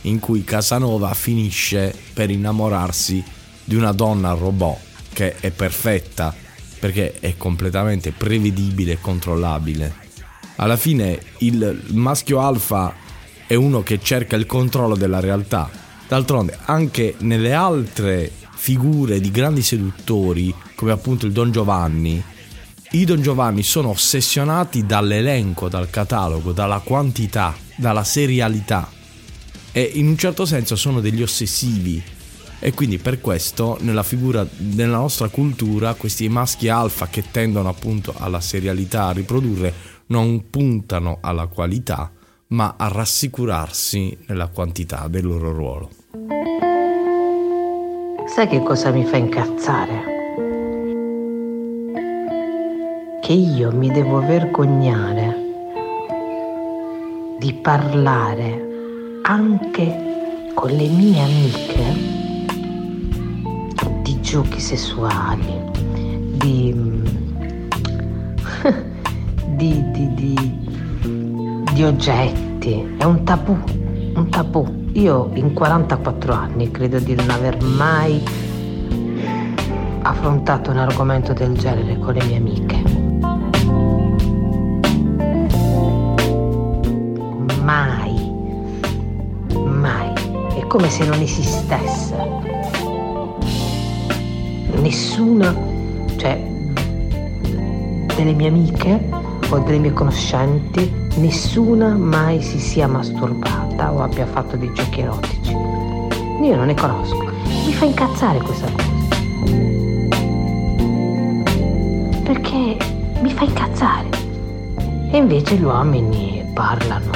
in 0.03 0.19
cui 0.19 0.45
Casanova 0.45 1.13
finisce 1.13 1.93
per 2.13 2.29
innamorarsi 2.29 3.21
di 3.65 3.75
una 3.75 3.91
donna 3.91 4.31
robot 4.31 4.77
che 5.11 5.35
è 5.35 5.51
perfetta 5.51 6.33
perché 6.79 7.19
è 7.19 7.35
completamente 7.35 8.13
prevedibile 8.13 8.93
e 8.93 9.01
controllabile. 9.01 9.93
Alla 10.55 10.77
fine 10.77 11.19
il 11.39 11.87
maschio 11.87 12.39
alfa 12.39 13.07
è 13.49 13.55
uno 13.55 13.81
che 13.81 13.99
cerca 13.99 14.35
il 14.35 14.45
controllo 14.45 14.95
della 14.95 15.19
realtà. 15.19 15.71
D'altronde, 16.07 16.55
anche 16.65 17.15
nelle 17.21 17.51
altre 17.51 18.31
figure 18.53 19.19
di 19.19 19.31
grandi 19.31 19.63
seduttori, 19.63 20.53
come 20.75 20.91
appunto 20.91 21.25
il 21.25 21.31
Don 21.31 21.51
Giovanni, 21.51 22.23
i 22.91 23.05
Don 23.05 23.23
Giovanni 23.23 23.63
sono 23.63 23.89
ossessionati 23.89 24.85
dall'elenco, 24.85 25.67
dal 25.67 25.89
catalogo, 25.89 26.51
dalla 26.51 26.77
quantità, 26.77 27.55
dalla 27.75 28.03
serialità 28.03 28.87
e 29.71 29.81
in 29.95 30.05
un 30.05 30.17
certo 30.17 30.45
senso 30.45 30.75
sono 30.75 31.01
degli 31.01 31.23
ossessivi 31.23 31.99
e 32.59 32.73
quindi 32.75 32.99
per 32.99 33.19
questo 33.19 33.79
nella 33.81 34.03
figura 34.03 34.45
nella 34.57 34.97
nostra 34.97 35.29
cultura 35.29 35.95
questi 35.95 36.29
maschi 36.29 36.69
alfa 36.69 37.07
che 37.07 37.23
tendono 37.31 37.69
appunto 37.69 38.13
alla 38.15 38.41
serialità 38.41 39.07
a 39.07 39.11
riprodurre 39.11 39.73
non 40.07 40.51
puntano 40.51 41.17
alla 41.21 41.47
qualità 41.47 42.11
ma 42.51 42.73
a 42.77 42.87
rassicurarsi 42.87 44.17
nella 44.27 44.47
quantità 44.47 45.07
del 45.07 45.23
loro 45.25 45.51
ruolo. 45.51 45.89
Sai 48.25 48.47
che 48.47 48.63
cosa 48.63 48.89
mi 48.91 49.05
fa 49.05 49.17
incazzare? 49.17 50.17
Che 53.21 53.33
io 53.33 53.71
mi 53.71 53.91
devo 53.91 54.19
vergognare 54.21 55.35
di 57.37 57.53
parlare 57.53 59.19
anche 59.21 60.51
con 60.55 60.71
le 60.71 60.87
mie 60.87 61.21
amiche 61.21 62.17
di 64.01 64.19
giochi 64.21 64.59
sessuali, 64.59 65.53
di, 66.33 66.73
di, 69.55 69.91
di, 69.91 70.13
di, 70.15 70.68
di 71.79 71.85
oggetti. 71.85 72.95
È 72.97 73.05
un 73.05 73.23
tabù, 73.23 73.57
un 74.15 74.29
tabù. 74.29 74.89
Io 74.95 75.29
in 75.35 75.53
44 75.53 76.33
anni 76.33 76.69
credo 76.71 76.99
di 76.99 77.15
non 77.15 77.29
aver 77.29 77.63
mai 77.63 78.21
affrontato 80.01 80.71
un 80.71 80.77
argomento 80.77 81.31
del 81.31 81.57
genere 81.57 81.97
con 81.97 82.15
le 82.15 82.23
mie 82.25 82.35
amiche. 82.35 82.83
Mai, 87.63 88.29
mai. 89.63 90.11
È 90.55 90.67
come 90.67 90.89
se 90.89 91.05
non 91.05 91.21
esistesse. 91.21 92.13
Nessuna, 94.81 95.55
cioè, 96.17 96.45
delle 98.17 98.33
mie 98.33 98.49
amiche 98.49 99.09
o 99.49 99.59
delle 99.59 99.77
mie 99.77 99.93
conoscenti, 99.93 101.07
nessuna 101.19 101.95
mai 101.95 102.41
si 102.41 102.59
sia 102.59 102.87
masturbata 102.87 103.91
o 103.91 104.01
abbia 104.01 104.25
fatto 104.25 104.55
dei 104.55 104.71
giochi 104.73 105.01
erotici. 105.01 105.51
Io 105.51 106.55
non 106.55 106.67
ne 106.67 106.73
conosco. 106.73 107.31
Mi 107.65 107.73
fa 107.73 107.85
incazzare 107.85 108.39
questa 108.39 108.67
cosa. 108.71 108.87
Perché 112.23 112.77
mi 113.21 113.31
fa 113.31 113.43
incazzare. 113.43 114.07
E 115.11 115.17
invece 115.17 115.55
gli 115.55 115.63
uomini 115.63 116.43
parlano, 116.53 117.11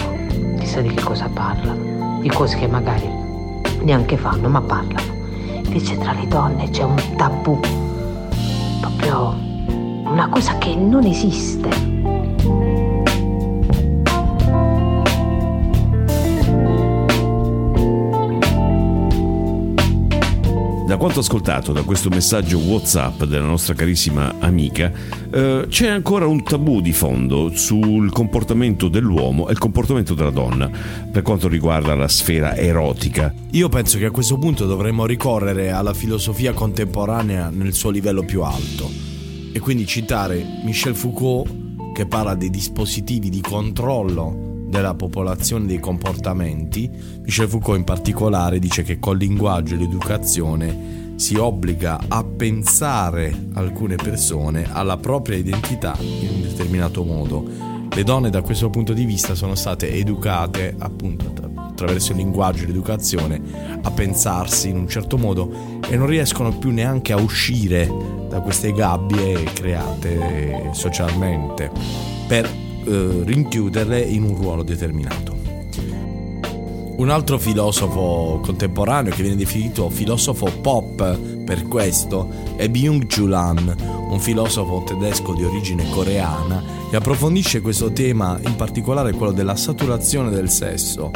chissà 0.60 0.82
di 0.82 0.90
che 0.90 1.02
cosa 1.02 1.30
parlano, 1.32 2.20
di 2.22 2.30
cose 2.30 2.58
che 2.58 2.68
magari 2.68 3.08
neanche 3.84 4.18
fanno, 4.18 4.50
ma 4.50 4.62
parlano. 4.62 5.12
Invece 5.64 5.98
tra 5.98 6.12
le 6.12 6.28
donne 6.28 6.70
c'è 6.70 6.84
un 6.84 7.02
tabù, 7.16 7.58
proprio 8.82 9.36
una 10.06 10.28
cosa 10.30 10.58
che 10.58 10.76
non 10.76 11.06
esiste. 11.06 12.03
Da 20.94 21.00
quanto 21.00 21.22
ascoltato 21.22 21.74
da 21.74 21.82
questo 21.82 22.10
messaggio 22.10 22.60
WhatsApp 22.60 23.24
della 23.24 23.48
nostra 23.48 23.74
carissima 23.74 24.36
amica, 24.38 24.92
eh, 25.32 25.66
c'è 25.68 25.88
ancora 25.88 26.28
un 26.28 26.44
tabù 26.44 26.82
di 26.82 26.94
fondo 26.94 27.50
sul 27.56 28.12
comportamento 28.12 28.90
dell'uomo 28.90 29.48
e 29.48 29.54
il 29.54 29.58
comportamento 29.58 30.14
della 30.14 30.30
donna 30.30 30.70
per 31.12 31.24
quanto 31.24 31.48
riguarda 31.48 31.96
la 31.96 32.08
sfera 32.08 32.56
erotica. 32.56 33.34
Io 33.54 33.70
penso 33.70 33.98
che 33.98 34.06
a 34.06 34.12
questo 34.12 34.38
punto 34.38 34.68
dovremmo 34.68 35.08
ricorrere 35.08 35.72
alla 35.72 35.96
filosofia 35.96 36.54
contemporanea 36.54 37.50
nel 37.50 37.74
suo 37.74 37.90
livello 37.90 38.22
più 38.22 38.44
alto 38.44 38.88
e 39.52 39.60
quindi 39.60 39.88
citare 39.88 40.46
Michel 40.64 40.94
Foucault 40.94 41.92
che 41.96 42.06
parla 42.06 42.36
dei 42.36 42.52
dispositivi 42.52 43.30
di 43.32 43.42
controllo 43.42 44.53
della 44.74 44.96
popolazione 44.96 45.68
dei 45.68 45.80
comportamenti. 45.80 46.90
Michel 47.22 47.48
Foucault 47.48 47.78
in 47.78 47.84
particolare 47.84 48.58
dice 48.58 48.82
che 48.82 48.98
col 48.98 49.18
linguaggio 49.18 49.76
e 49.76 49.78
l'educazione 49.78 51.12
si 51.16 51.36
obbliga 51.36 52.00
a 52.08 52.24
pensare 52.24 53.50
alcune 53.54 53.96
persone 53.96 54.68
alla 54.70 54.98
propria 54.98 55.38
identità 55.38 55.96
in 56.00 56.30
un 56.34 56.42
determinato 56.42 57.04
modo. 57.04 57.48
Le 57.94 58.04
donne 58.04 58.32
da 58.32 58.42
questo 58.42 58.72
punto 58.72 58.94
di 58.94 59.06
vista 59.06 59.36
sono 59.36 59.54
state 59.54 59.92
educate 59.92 60.74
appunto 60.80 61.32
attraverso 61.56 62.12
il 62.12 62.18
linguaggio 62.18 62.64
e 62.64 62.68
l'educazione 62.68 63.40
a 63.80 63.92
pensarsi 63.92 64.70
in 64.70 64.78
un 64.78 64.88
certo 64.88 65.20
modo 65.20 65.80
e 65.88 65.96
non 65.96 66.08
riescono 66.08 66.58
più 66.58 66.72
neanche 66.72 67.14
a 67.14 67.18
uscire 67.18 67.88
da 68.28 68.42
queste 68.42 68.72
gabbie 68.72 69.44
create 69.54 70.72
socialmente 70.74 71.70
per 72.28 72.63
eh, 72.86 73.24
rinchiuderle 73.24 74.00
in 74.00 74.24
un 74.24 74.36
ruolo 74.36 74.64
determinato. 74.64 75.34
Un 76.96 77.10
altro 77.10 77.40
filosofo 77.40 78.40
contemporaneo 78.44 79.12
che 79.12 79.24
viene 79.24 79.36
definito 79.36 79.90
filosofo 79.90 80.46
pop 80.62 81.18
per 81.44 81.64
questo 81.64 82.30
è 82.56 82.70
Byung-Chul 82.70 83.34
Han, 83.34 83.76
un 84.10 84.20
filosofo 84.20 84.84
tedesco 84.86 85.34
di 85.34 85.44
origine 85.44 85.90
coreana 85.90 86.64
che 86.90 86.96
approfondisce 86.96 87.62
questo 87.62 87.92
tema, 87.92 88.40
in 88.46 88.56
particolare 88.56 89.14
quello 89.14 89.32
della 89.32 89.56
saturazione 89.56 90.30
del 90.30 90.52
sesso. 90.52 91.10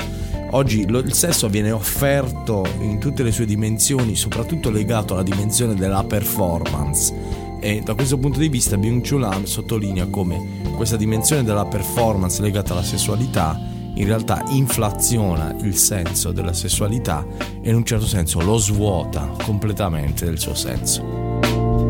Oggi 0.51 0.81
il 0.81 1.13
sesso 1.13 1.47
viene 1.47 1.71
offerto 1.71 2.65
in 2.79 2.97
tutte 2.97 3.21
le 3.21 3.31
sue 3.31 3.45
dimensioni, 3.45 4.15
soprattutto 4.15 4.71
legato 4.71 5.13
alla 5.13 5.21
dimensione 5.21 5.75
della 5.75 6.03
performance. 6.03 7.13
E 7.59 7.81
da 7.81 7.93
questo 7.95 8.17
punto 8.17 8.39
di 8.39 8.49
vista 8.49 8.77
Byung-Chul 8.77 9.23
Han 9.23 9.45
sottolinea 9.45 10.07
come 10.07 10.61
questa 10.75 10.97
dimensione 10.97 11.43
della 11.43 11.65
performance 11.65 12.41
legata 12.41 12.73
alla 12.73 12.83
sessualità 12.83 13.75
in 13.97 14.05
realtà 14.05 14.43
inflaziona 14.49 15.55
il 15.61 15.75
senso 15.75 16.31
della 16.31 16.53
sessualità 16.53 17.25
e 17.61 17.69
in 17.69 17.75
un 17.75 17.83
certo 17.83 18.05
senso 18.05 18.41
lo 18.41 18.57
svuota 18.57 19.31
completamente 19.43 20.25
del 20.25 20.39
suo 20.39 20.53
senso. 20.53 21.86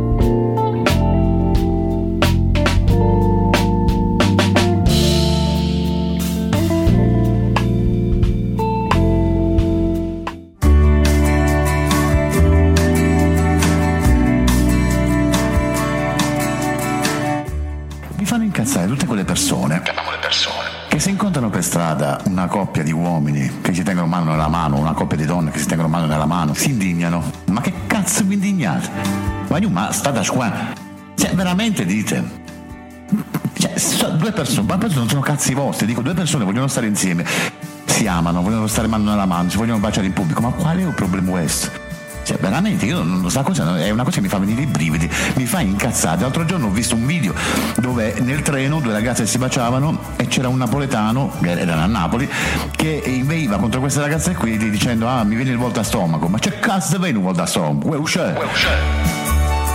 Una 22.48 22.56
coppia 22.56 22.82
di 22.82 22.94
uomini 22.94 23.60
che 23.62 23.74
si 23.74 23.84
tengono 23.84 24.08
mano 24.08 24.32
nella 24.32 24.48
mano, 24.48 24.80
una 24.80 24.94
coppia 24.94 25.18
di 25.18 25.26
donne 25.26 25.52
che 25.52 25.60
si 25.60 25.66
tengono 25.66 25.90
mano 25.90 26.06
nella 26.06 26.26
mano, 26.26 26.54
si 26.54 26.70
indignano. 26.70 27.22
Ma 27.48 27.60
che 27.60 27.74
cazzo 27.88 28.24
vi 28.24 28.36
indignate? 28.36 28.90
Ma 29.50 29.58
io, 29.58 29.70
ma 29.70 29.92
state 29.92 30.20
a 30.20 30.26
qua. 30.26 30.52
Cioè, 31.16 31.34
veramente 31.36 31.86
dite. 31.86 32.24
Cioè, 33.54 33.78
so- 33.78 34.12
due 34.12 34.32
persone, 34.32 34.66
ma 34.66 34.78
poi 34.78 34.94
non 34.94 35.10
sono 35.10 35.22
cazzi 35.22 35.54
vostri, 35.54 35.86
dico, 35.86 36.02
due 36.02 36.14
persone 36.14 36.46
vogliono 36.46 36.68
stare 36.68 36.88
insieme, 36.88 37.26
si 37.86 38.08
amano, 38.08 38.42
vogliono 38.42 38.68
stare 38.68 38.88
mano 38.88 39.10
nella 39.10 39.26
mano, 39.26 39.50
si 39.50 39.58
vogliono 39.58 39.80
baciare 39.80 40.08
in 40.08 40.14
pubblico, 40.14 40.40
ma 40.40 40.52
qual 40.52 40.78
è 40.78 40.84
il 40.84 40.94
problema 40.94 41.32
questo? 41.32 41.87
Cioè, 42.28 42.36
veramente, 42.40 42.86
io 42.86 43.04
non, 43.04 43.30
sta 43.30 43.42
cosa 43.42 43.78
è 43.78 43.90
una 43.90 44.04
cosa 44.04 44.18
che 44.18 44.22
mi 44.22 44.28
fa 44.28 44.38
venire 44.38 44.64
i 44.64 44.66
brividi, 44.66 45.10
mi 45.36 45.46
fa 45.46 45.62
incazzare. 45.62 46.20
L'altro 46.20 46.44
giorno 46.44 46.68
ho 46.68 46.72
visto 46.72 46.94
un 46.94 47.06
video 47.06 47.34
dove 47.78 48.16
nel 48.20 48.42
treno 48.42 48.82
due 48.82 48.92
ragazze 48.92 49.26
si 49.26 49.38
baciavano 49.38 49.98
e 50.18 50.28
c'era 50.28 50.50
un 50.50 50.58
napoletano, 50.58 51.32
che 51.42 51.52
era 51.52 51.84
a 51.84 51.86
Napoli, 51.86 52.30
che 52.76 53.02
inveiva 53.06 53.56
contro 53.56 53.80
queste 53.80 54.02
ragazze 54.02 54.36
qui 54.36 54.58
dicendo 54.58 55.08
ah 55.08 55.24
mi 55.24 55.36
viene 55.36 55.52
il 55.52 55.58
volta 55.58 55.80
a 55.80 55.84
stomaco, 55.84 56.28
ma 56.28 56.38
c'è 56.38 56.60
cazzo 56.60 57.00
viene 57.00 57.18
un 57.18 57.24
volta 57.24 57.44
a 57.44 57.46
stomaco? 57.46 57.88
Uè, 57.88 57.98
uscè. 57.98 58.34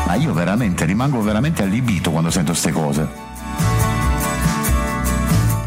Ma 0.09 0.15
io 0.17 0.35
veramente 0.35 0.85
rimango 0.85 1.23
veramente 1.23 1.63
allibito 1.63 2.11
quando 2.11 2.29
sento 2.29 2.51
queste 2.51 2.71
cose. 2.71 3.32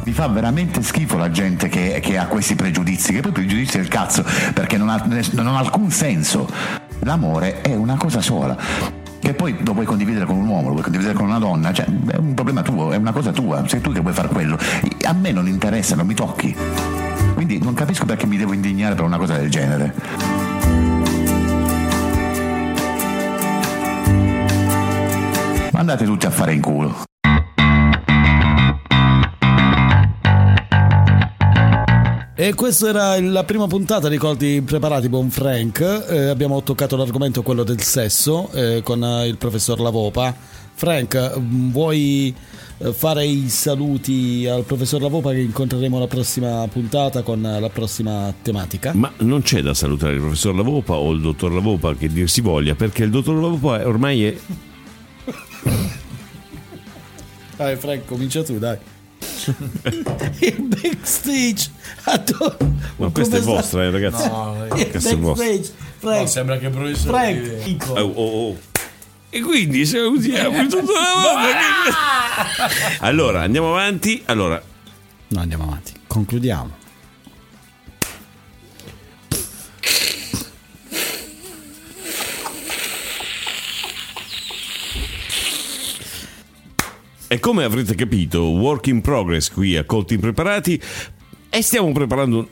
Mi 0.05 0.11
fa 0.11 0.27
veramente 0.27 0.83
schifo 0.83 1.17
la 1.17 1.31
gente 1.31 1.67
che, 1.67 1.99
che 1.99 2.19
ha 2.19 2.27
questi 2.27 2.53
pregiudizi, 2.53 3.11
che 3.11 3.21
poi 3.21 3.31
pregiudizi 3.31 3.77
del 3.77 3.87
cazzo, 3.87 4.23
perché 4.53 4.77
non 4.77 4.89
ha, 4.89 5.03
non 5.31 5.47
ha 5.47 5.57
alcun 5.57 5.89
senso. 5.89 6.47
L'amore 6.99 7.61
è 7.61 7.73
una 7.73 7.97
cosa 7.97 8.21
sola. 8.21 8.55
Che 9.19 9.33
poi 9.33 9.57
lo 9.65 9.73
puoi 9.73 9.87
condividere 9.87 10.25
con 10.25 10.35
un 10.35 10.47
uomo, 10.47 10.67
lo 10.67 10.73
puoi 10.73 10.83
condividere 10.83 11.15
con 11.15 11.25
una 11.25 11.39
donna, 11.39 11.73
cioè 11.73 11.85
è 11.85 12.17
un 12.17 12.35
problema 12.35 12.61
tuo, 12.61 12.91
è 12.91 12.97
una 12.97 13.11
cosa 13.11 13.31
tua, 13.31 13.67
sei 13.67 13.81
tu 13.81 13.91
che 13.91 14.01
vuoi 14.01 14.13
fare 14.13 14.27
quello. 14.27 14.59
A 15.05 15.13
me 15.13 15.31
non 15.31 15.47
interessa, 15.47 15.95
non 15.95 16.05
mi 16.05 16.13
tocchi. 16.13 16.55
Quindi 17.33 17.57
non 17.57 17.73
capisco 17.73 18.05
perché 18.05 18.27
mi 18.27 18.37
devo 18.37 18.53
indignare 18.53 18.93
per 18.93 19.05
una 19.05 19.17
cosa 19.17 19.35
del 19.37 19.49
genere. 19.49 19.93
Andate 25.71 26.05
tutti 26.05 26.27
a 26.27 26.29
fare 26.29 26.53
in 26.53 26.61
culo. 26.61 27.04
E 32.37 32.53
questa 32.53 32.89
era 32.89 33.21
la 33.21 33.45
prima 33.45 33.65
puntata 33.65 34.09
di 34.09 34.17
Colti 34.17 34.61
Preparati 34.61 35.07
Buon 35.07 35.29
Frank. 35.29 35.79
Eh, 35.79 36.27
abbiamo 36.27 36.61
toccato 36.63 36.97
l'argomento 36.97 37.41
quello 37.41 37.63
del 37.63 37.81
sesso 37.81 38.51
eh, 38.51 38.81
con 38.83 39.01
eh, 39.01 39.27
il 39.27 39.37
professor 39.37 39.79
Lavopa. 39.79 40.35
Frank, 40.73 41.39
mm, 41.39 41.71
vuoi 41.71 42.35
eh, 42.79 42.91
fare 42.91 43.25
i 43.25 43.47
saluti 43.47 44.45
al 44.47 44.65
professor 44.65 45.01
Lavopa 45.01 45.31
che 45.31 45.39
incontreremo 45.39 45.97
la 45.97 46.07
prossima 46.07 46.67
puntata 46.67 47.21
con 47.21 47.45
eh, 47.45 47.57
la 47.61 47.69
prossima 47.69 48.33
tematica? 48.41 48.91
Ma 48.93 49.09
non 49.19 49.41
c'è 49.41 49.61
da 49.61 49.73
salutare 49.73 50.15
il 50.15 50.19
professor 50.19 50.53
Lavopa 50.53 50.95
o 50.95 51.13
il 51.13 51.21
dottor 51.21 51.53
Lavopa 51.53 51.95
che 51.95 52.09
dir 52.09 52.29
si 52.29 52.41
voglia, 52.41 52.75
perché 52.75 53.05
il 53.05 53.11
dottor 53.11 53.35
Lavopa 53.41 53.87
ormai 53.87 54.25
è. 54.25 54.37
Dai 57.55 57.77
Frank, 57.77 58.03
comincia 58.03 58.43
tu, 58.43 58.59
dai. 58.59 58.77
il 60.39 60.61
backstage 60.61 61.69
attorno- 62.03 62.77
Ma 62.97 63.09
questa 63.09 63.37
è 63.37 63.41
vostra, 63.41 63.83
eh, 63.83 63.91
ragazzi. 63.91 64.27
No, 64.27 64.65
Il 64.75 64.89
Questa 64.89 65.09
è 65.09 65.15
vostra. 65.17 65.45
backstage, 65.45 65.73
Frank. 65.99 66.19
No, 66.21 66.25
sembra 66.27 66.57
che 66.57 66.69
professore 66.69 67.57
Frank. 67.63 67.89
Oh, 67.89 68.01
oh, 68.01 68.49
oh. 68.49 68.57
E 69.29 69.41
quindi 69.41 69.85
salutiamo 69.85 70.57
Lavopa. 70.63 71.41
che- 71.45 72.97
Allora, 72.99 73.41
andiamo 73.41 73.69
avanti. 73.69 74.21
Allora, 74.25 74.61
No, 75.27 75.39
andiamo 75.41 75.63
avanti. 75.63 75.91
Concludiamo. 76.07 76.83
E 87.27 87.39
come 87.39 87.63
avrete 87.63 87.95
capito, 87.95 88.43
work 88.51 88.85
in 88.87 89.01
progress 89.01 89.49
qui 89.49 89.75
a 89.75 89.83
Colti 89.83 90.13
Impreparati 90.13 90.79
e 91.49 91.61
stiamo 91.61 91.91
preparando 91.91 92.37
un... 92.37 92.47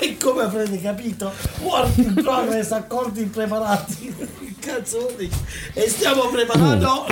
E 0.00 0.16
come 0.16 0.42
avrete 0.42 0.80
capito, 0.80 1.32
work 1.60 1.96
in 1.98 2.14
progress, 2.14 2.70
accordi 2.70 3.22
impreparati. 3.22 4.14
Che 4.14 4.54
cazzo? 4.60 5.16
E 5.16 5.88
stiamo 5.88 6.28
preparando. 6.28 7.06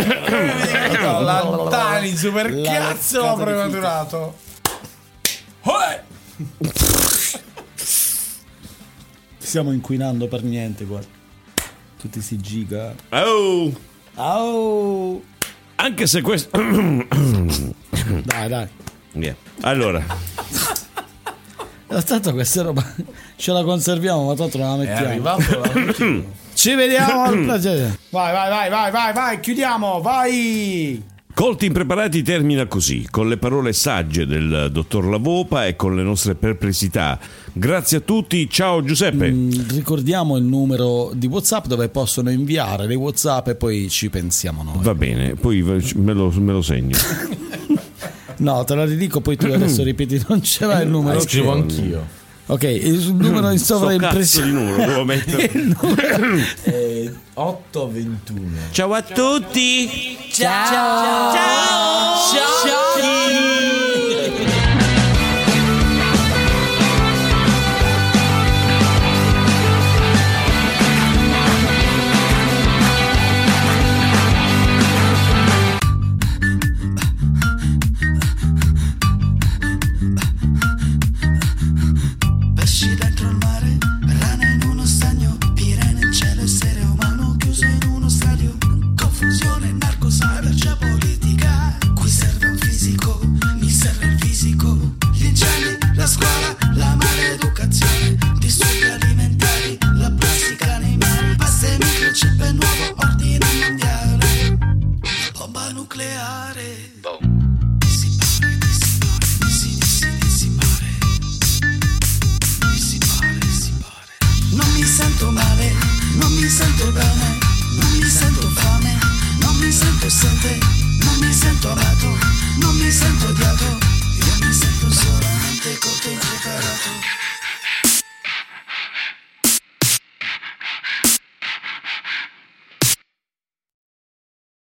Lantani, 1.21 2.17
super 2.17 2.61
cazzo 2.63 3.35
prematurato. 3.35 4.37
Uè! 5.63 6.03
Stiamo 9.39 9.73
inquinando 9.73 10.29
per 10.29 10.43
niente 10.43 10.85
qua. 10.87 11.01
Tutti 12.07 12.21
si 12.21 12.39
giga. 12.39 12.95
Oh! 13.11 13.73
Oh! 14.15 15.21
Anche 15.75 16.07
se 16.07 16.21
questo... 16.21 16.51
Dai, 18.23 18.49
dai. 18.49 18.69
Yeah. 19.15 19.35
Allora, 19.63 20.05
Tanto 21.89 22.33
questa 22.33 22.63
roba 22.63 22.85
ce 23.35 23.51
la 23.51 23.65
conserviamo, 23.65 24.27
ma 24.27 24.35
tanto 24.37 24.57
non 24.59 24.79
la 24.79 24.85
mettiamo. 24.85 26.25
Ci 26.55 26.75
vediamo 26.75 27.25
al 27.25 27.43
prossimo. 27.43 27.97
Vai, 28.11 28.33
vai, 28.33 28.51
vai, 28.51 28.71
vai, 28.71 28.91
vai, 28.93 29.13
vai, 29.13 29.41
chiudiamo, 29.41 30.01
vai! 30.01 31.03
Colti 31.37 31.67
Impreparati 31.67 32.23
termina 32.23 32.65
così, 32.65 33.07
con 33.11 33.29
le 33.29 33.37
parole 33.37 33.75
sagge 33.75 34.25
del 34.25 34.71
dottor 34.73 35.05
Lavopa 35.05 35.67
e 35.67 35.77
con 35.77 35.95
le 35.95 36.03
nostre 36.03 36.35
perplessità. 36.35 37.19
Grazie 37.53 37.99
a 37.99 38.01
tutti, 38.01 38.49
ciao 38.49 38.83
Giuseppe. 38.83 39.31
Mm, 39.31 39.51
ricordiamo 39.69 40.39
il 40.39 40.45
numero 40.45 41.11
di 41.13 41.27
WhatsApp 41.27 41.67
dove 41.67 41.91
possono 41.91 42.31
inviare 42.31 42.87
le 42.87 42.95
WhatsApp 42.95 43.49
e 43.49 43.55
poi 43.55 43.91
ci 43.91 44.09
pensiamo 44.09 44.63
noi. 44.63 44.77
Va 44.79 44.95
bene, 44.95 45.35
poi 45.35 45.61
me 45.61 46.13
lo, 46.15 46.33
me 46.39 46.53
lo 46.53 46.63
segno. 46.63 46.97
No, 48.39 48.65
te 48.65 48.75
la 48.75 48.85
ridico, 48.85 49.23
poi 49.23 49.37
tu 49.37 49.47
adesso 49.47 49.83
ripeti, 49.83 50.23
non 50.29 50.43
ce 50.43 50.67
l'hai 50.67 50.85
il 50.85 50.91
numero. 50.91 51.15
Lo 51.15 51.21
scrivo 51.21 51.53
anch'io. 51.53 52.26
Ok, 52.49 52.63
il 52.63 53.13
numero 53.13 53.51
in 53.51 53.59
Sto 53.59 53.81
cazzo 53.81 53.89
di 53.89 53.95
sovraimpressione. 53.99 54.51
numero, 54.53 54.85
devo 54.87 55.05
mettere. 55.05 55.51
Il 55.53 55.77
numero- 55.81 56.43
Eh, 56.63 57.13
821. 57.35 58.57
Ciao 58.71 58.93
a 58.93 59.03
tutti! 59.03 60.17
Ciao! 60.31 61.33
Ciao! 61.35 61.35
Pesci 62.33 63.76